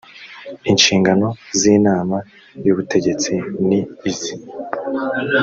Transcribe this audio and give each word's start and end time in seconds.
inshingano 0.71 1.27
z 1.59 1.61
inama 1.75 2.17
y 2.65 2.69
ubutegetsi 2.73 3.31
ni 3.67 3.79
izi 4.09 4.33